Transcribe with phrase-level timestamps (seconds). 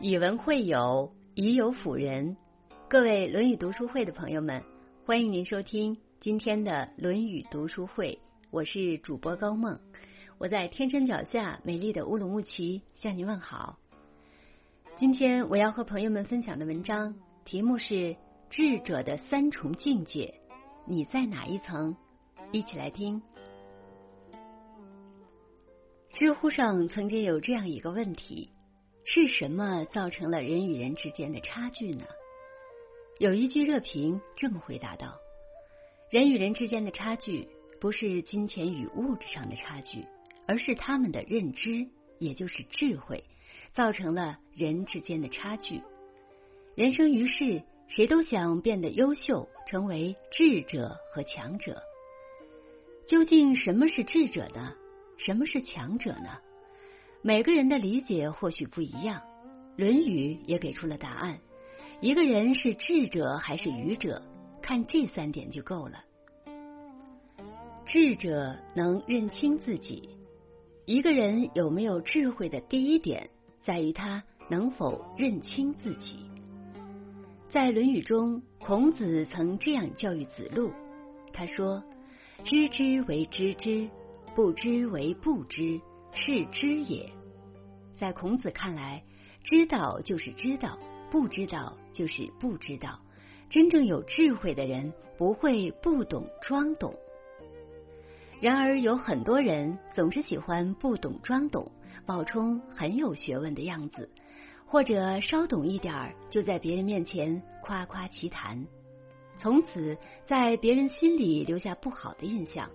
[0.00, 2.36] 以文会友，以友辅仁。
[2.88, 4.62] 各位《论语》读书会的朋友们，
[5.04, 8.16] 欢迎您收听今天的《论语》读书会。
[8.52, 9.76] 我是主播高梦，
[10.38, 13.76] 我在天山脚下美丽的乌鲁木齐向您问好。
[14.96, 17.12] 今天我要和朋友们分享的文章
[17.44, 17.94] 题目是
[18.48, 20.32] 《智者的三重境界》，
[20.86, 21.96] 你在哪一层？
[22.52, 23.20] 一起来听。
[26.12, 28.52] 知乎上曾经有这样一个问题。
[29.10, 32.04] 是什么造成了人与人之间的差距呢？
[33.18, 35.18] 有一句热评这么回答道
[36.12, 37.48] ：“人与人之间的差距，
[37.80, 40.04] 不是金钱与物质上的差距，
[40.46, 41.88] 而是他们的认知，
[42.18, 43.24] 也就是智慧，
[43.72, 45.80] 造成了人之间的差距。
[46.74, 51.82] 人生于世，谁都想变得优秀，成为智者和强者。
[53.06, 54.74] 究竟什么是智者呢？
[55.16, 56.38] 什么是强者呢？”
[57.28, 59.20] 每个人的理解或许不一样，
[59.76, 61.38] 《论语》也给出了答案：
[62.00, 64.22] 一个人是智者还是愚者，
[64.62, 66.02] 看这三点就够了。
[67.84, 70.08] 智者能认清自己。
[70.86, 73.28] 一个人有没有智慧的第一点，
[73.60, 76.20] 在于他能否认清自己。
[77.50, 80.72] 在《论语》中，孔子曾这样教育子路
[81.34, 81.84] ：“他说，
[82.42, 83.86] 知之为知之，
[84.34, 85.78] 不知为不知。”
[86.14, 87.06] 是知也，
[87.98, 89.02] 在孔子看来，
[89.42, 90.78] 知道就是知道，
[91.10, 93.00] 不知道就是不知道。
[93.50, 96.94] 真正有智慧的人不会不懂装懂。
[98.40, 101.72] 然而，有很多人总是喜欢不懂装懂，
[102.06, 104.08] 冒充很有学问的样子，
[104.64, 108.64] 或者稍懂一点儿，就在别人面前夸夸其谈，
[109.38, 112.70] 从此在别人心里留下不好的印象。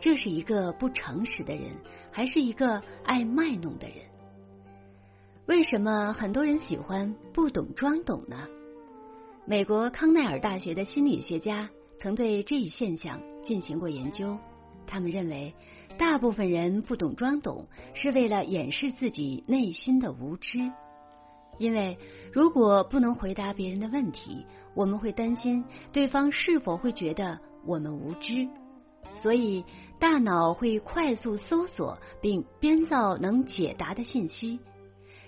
[0.00, 1.64] 这是一个不诚实的人，
[2.12, 4.11] 还是一个爱卖弄的人？
[5.52, 8.48] 为什么很多人喜欢不懂装懂呢？
[9.44, 11.68] 美国康奈尔大学的心理学家
[12.00, 14.38] 曾对这一现象进行过研究。
[14.86, 15.54] 他们认为，
[15.98, 20.58] 大部分人不懂装懂，是为了掩饰自己内心的无知。
[21.58, 21.98] 因为
[22.32, 28.48] 如果不能回答别人的问题，我们会担心对方是否会觉得我们无知。
[29.20, 29.66] 所以，
[29.98, 34.58] 大脑会快速搜索并编造能解答的信息。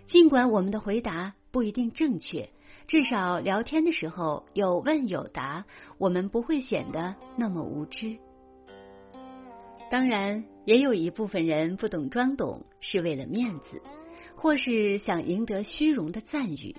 [0.06, 2.50] 尽管我们的回答不一定正确，
[2.86, 5.64] 至少聊天的时候有问有答，
[5.98, 8.18] 我们不会显得那么无知。
[9.90, 13.80] 当然，也有一部分人不懂装懂，是为了面子，
[14.34, 16.74] 或是想赢得虚荣的赞誉。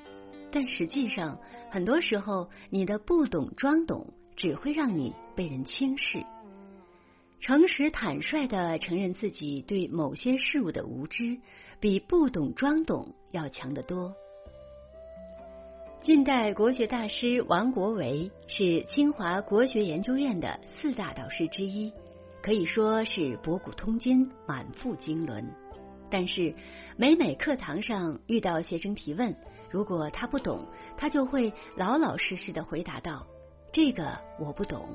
[0.52, 1.40] 但实际上，
[1.72, 6.24] 很多时候，你的不懂装懂只会让你被人轻视。
[7.46, 11.38] 诚实坦率的承认自己对某些事物的无知，
[11.80, 14.16] 比不懂装懂要强得多。
[16.02, 21.94] 近代国学大师王国维是清华国学研究院的四大导师之一，
[22.42, 25.46] 可以说是博古通今、满腹经纶。
[26.10, 26.52] 但是
[26.98, 29.36] 每每课堂上遇到学生提问，
[29.70, 30.66] 如果他不懂，
[30.98, 33.28] 他就会老老实实的回答道
[33.72, 34.90] ：“这个我不懂。”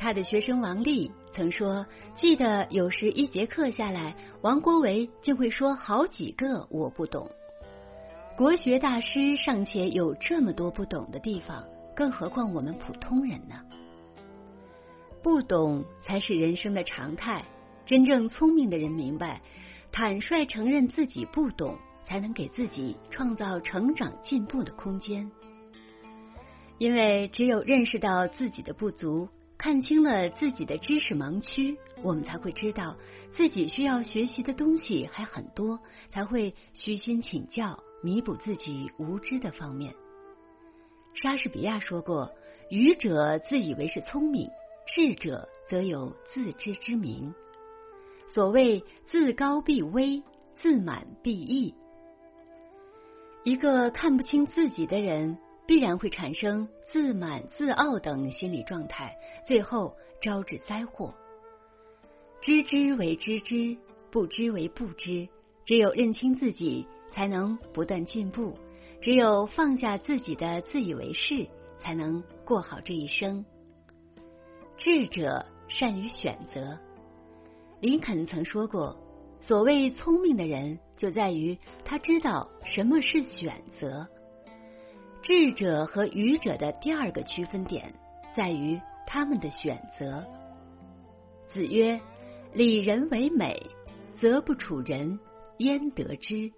[0.00, 1.84] 他的学生王丽曾说
[2.16, 7.30] ：“记得有时一节课下来，王国维就会说好几个我不懂。”
[8.34, 11.62] 国学大师尚且有这么多不懂的地方，
[11.94, 13.60] 更何况我们普通人呢？
[15.22, 17.44] 不懂才是人生的常态。
[17.84, 19.42] 真正聪明的人明白，
[19.92, 25.30] 坦率承认自己不懂，才能给自己创造成长进步的空间。
[26.78, 29.28] 因为只有认识到自己的不足。
[29.60, 32.96] 看清了自己的知识盲区，我们才会知道
[33.30, 35.78] 自己需要学习的东西还很多，
[36.08, 39.92] 才会虚心请教，弥补自己无知的方面。
[41.12, 42.30] 莎士比亚说过
[42.72, 44.48] ：“愚者自以为是聪明，
[44.86, 47.34] 智者则有自知之明。”
[48.32, 50.22] 所谓“自高必危，
[50.56, 51.74] 自满必溢”。
[53.44, 55.36] 一个看不清自己的人，
[55.70, 56.68] 必然会产生。
[56.84, 61.14] 自满、自傲等心理状态，最后招致灾祸。
[62.40, 63.76] 知之为知之，
[64.10, 65.28] 不知为不知。
[65.64, 68.52] 只有认清自己，才能不断进步；
[69.00, 71.46] 只有放下自己的自以为是，
[71.78, 73.44] 才能过好这一生。
[74.76, 76.76] 智者善于选择。
[77.78, 78.98] 林肯曾说过
[79.40, 84.04] ：“所谓聪明的人，就在于他知道什么是选择。”
[85.22, 87.92] 智者和愚者的第二个区分点
[88.34, 90.26] 在于他们的选择。
[91.52, 92.00] 子曰
[92.54, 93.60] ：“礼人为美，
[94.18, 95.18] 则不处人
[95.58, 96.50] 焉得之？”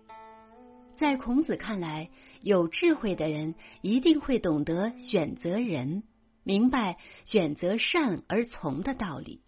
[0.97, 2.11] 在孔子看来，
[2.41, 6.05] 有智慧的人一定会懂得选择人，
[6.45, 9.41] 明白选择善而从的道理。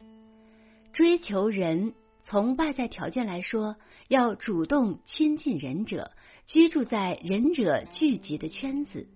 [0.93, 1.95] 追求人，
[2.25, 3.77] 从外在条件来说，
[4.09, 6.11] 要主动亲近仁者，
[6.47, 9.09] 居住在仁者聚集的圈子。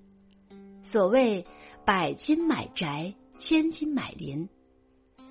[0.91, 1.47] 所谓
[1.85, 4.49] 百金买宅，千金买邻。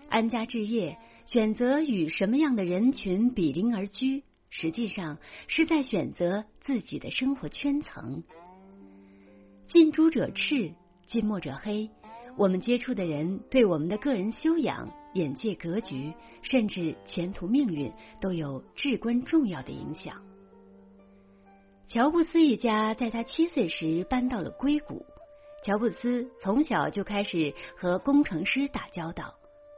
[0.08, 4.24] 安家置业，选择与什么样的人群比邻而居？
[4.50, 5.18] 实际上
[5.48, 8.24] 是在选择自己的生活圈层。
[9.66, 10.72] 近朱者赤，
[11.08, 11.90] 近墨者黑。
[12.38, 16.14] 我们接触的人对我们的个人修养、眼界格局，
[16.44, 17.92] 甚至前途命运，
[18.22, 20.22] 都有至关重要的影响。
[21.88, 25.06] 乔布斯一家在他七岁时搬到了硅谷。
[25.64, 29.34] 乔布斯从小就开始和工程师打交道。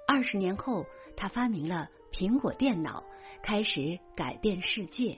[0.08, 3.04] 二十年后，他发明了苹果电脑。
[3.42, 5.18] 开始改变世界。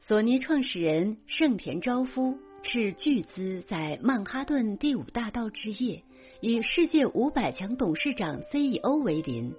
[0.00, 6.02] 索尼创始人盛田昭夫斥巨资在曼哈顿第五大道置业，
[6.40, 9.52] 与世界五百强董事长 CEO 为邻。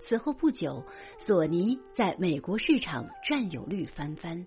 [0.00, 0.82] 此后不久，
[1.24, 4.44] 索尼在美国市场占有率翻番。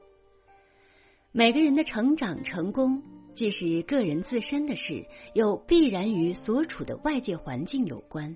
[1.31, 3.03] 每个人的成长成功，
[3.35, 5.05] 既是个人自身的事，
[5.35, 8.35] 又必然与所处的外界环境有关。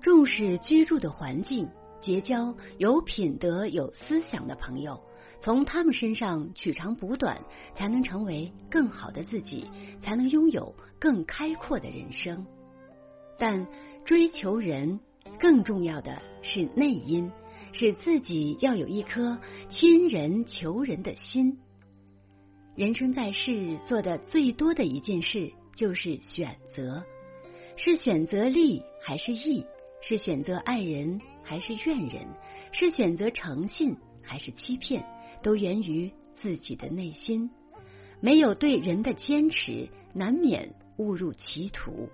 [0.00, 1.68] 重视居住的环境。
[2.00, 5.02] 结交有品德、有思想的朋友，
[5.42, 7.42] 从他们身上取长补短，
[7.74, 9.66] 才能成为更好的自己，
[10.00, 12.46] 才能拥有更开阔的人生。
[13.38, 13.66] 但
[14.06, 14.98] 追求人，
[15.38, 17.30] 更重要的是内因，
[17.72, 19.38] 是自己要有一颗
[19.68, 21.58] 亲人求人的心。
[22.76, 27.02] 人生在世，做的最多的一件事就是选择：
[27.76, 29.64] 是选择利还是义？
[30.00, 31.20] 是选择爱人？
[31.42, 32.28] 还是怨人，
[32.70, 35.04] 是选择诚信还是欺骗，
[35.42, 37.50] 都源于自己的内心。
[38.20, 42.08] 没有对人的坚持，难免误入歧途。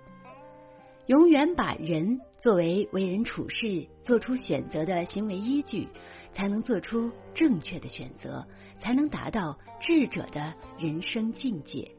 [1.05, 5.87] 永远把人作为为人处事、做出选择的行为依据，
[6.33, 8.47] 才能做出正确的选择，
[8.79, 11.91] 才能达到智者的人生境界。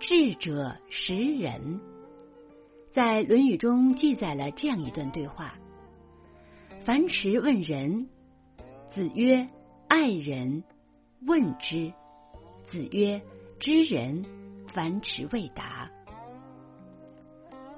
[0.00, 1.80] 智者识人，
[2.90, 5.58] 在《论语》中记载了这样一段对话。
[6.82, 8.08] 樊迟问仁，
[8.94, 9.48] 子曰
[9.88, 10.64] ：“爱人。”
[11.26, 11.92] 问之，
[12.64, 13.20] 子曰
[13.58, 14.24] ：“知人。”
[14.72, 15.77] 樊迟未答。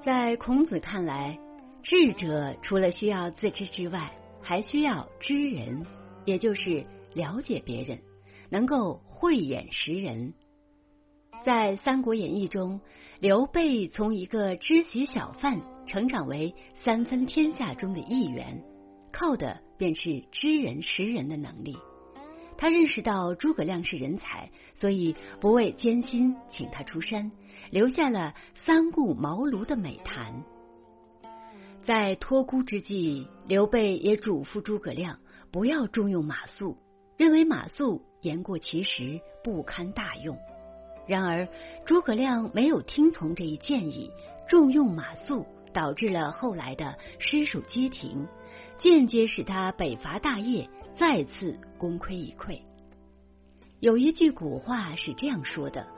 [0.02, 1.38] 在孔子看来，
[1.82, 4.10] 智者除了需要自知之外，
[4.40, 5.84] 还需要知人，
[6.24, 7.98] 也就是了解别人，
[8.48, 10.32] 能够慧眼识人。
[11.44, 12.80] 在《三国演义》中，
[13.20, 18.64] 刘备从一个知席小贩成长为三分天下中的一员。
[19.12, 21.76] 靠的便是知人识人的能力。
[22.60, 27.32] 他认识到诸葛亮是人才，所以不畏艰辛请他出山，
[27.70, 30.44] 留下了三顾茅庐的美谈。
[31.82, 35.20] 在托孤之际，刘备也嘱咐诸葛亮
[35.50, 36.76] 不要重用马谡，
[37.16, 40.36] 认为马谡言过其实，不堪大用。
[41.08, 41.48] 然而
[41.86, 44.10] 诸葛亮没有听从这一建议，
[44.46, 48.28] 重用马谡，导致了后来的失守街亭。
[48.76, 50.68] 间接使他北伐大业
[51.00, 52.60] 再次功亏一篑。
[53.80, 55.88] 有一句古话是这样说的：“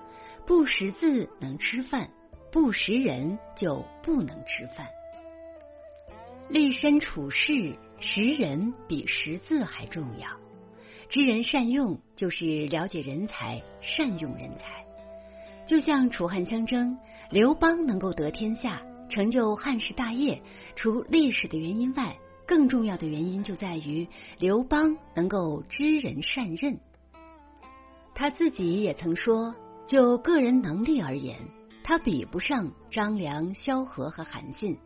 [0.46, 2.08] 不识字能吃饭，
[2.52, 4.86] 不识人就不能吃饭。”
[6.48, 10.28] 立身处世，识人比识字还重要。
[11.08, 14.86] 知人善用，就是了解人才，善用人才。
[15.66, 16.96] 就像楚汉相争，
[17.28, 20.40] 刘邦能够得天下，成就汉室大业，
[20.76, 22.16] 除历史的原因外。
[22.46, 24.08] 更重要的原因就在于
[24.38, 26.78] 刘邦能够知人善任。
[28.14, 29.54] 他自己也曾说，
[29.86, 31.38] 就个人能力而言，
[31.82, 34.76] 他比不上张良、萧何和韩信，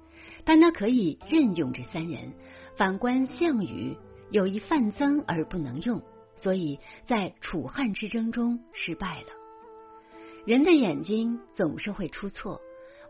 [0.45, 2.33] 但他可以任用这三人。
[2.77, 3.97] 反观项羽，
[4.31, 6.03] 有一范增而不能用，
[6.37, 9.29] 所以在楚汉之争中失败了。
[10.45, 12.61] 人的眼睛总是会出错，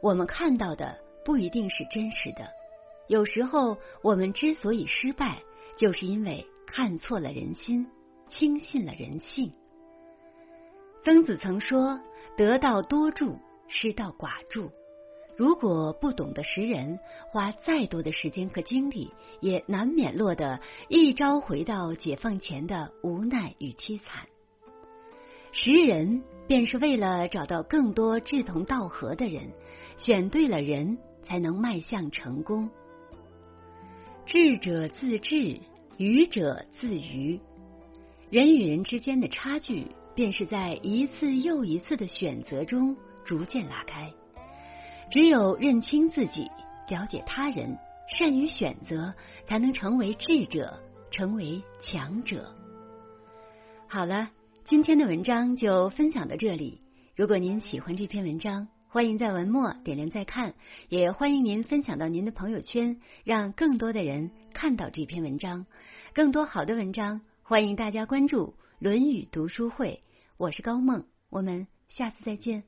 [0.01, 2.49] 我们看到的不一定是真实的。
[3.09, 5.43] 有时候，我们之所以失败，
[5.77, 7.87] 就是因为看错了人心，
[8.29, 9.53] 轻信了人性。
[11.05, 12.01] 曾子曾说
[12.37, 14.71] ：“得道多助，失道寡助。”
[15.39, 16.99] 如果不懂得识人，
[17.29, 24.27] 花再多的时间和精力，也难免落得一朝回到解放前的无奈与凄惨。
[25.53, 29.53] 识人，便是为了找到更多志同道合的人，
[29.99, 32.69] 选对了人，才能迈向成功。
[34.27, 35.61] 智者自智，
[35.99, 37.39] 愚者自愚。
[38.29, 44.13] 人与人之间的差距，便是在一次又一次的选择中逐渐拉开。
[45.13, 46.51] 只有认清自己，
[46.89, 47.79] 了解他人，
[48.09, 49.15] 善于选择，
[49.47, 50.77] 才能成为智者，
[51.13, 52.53] 成为强者。
[53.87, 54.31] 好了，
[54.65, 56.81] 今天的文章就分享到这里。
[57.15, 58.67] 如果您喜欢这篇文章，
[58.97, 60.55] 欢迎在文末点亮再看，
[60.89, 65.67] 也欢迎您分享到您的朋友圈，让更多的人看到这篇文章。
[66.15, 68.47] 更多好的文章，欢迎大家关注
[68.79, 70.03] 《论语读书会》。
[70.39, 72.65] 我是高梦，我们下次再见。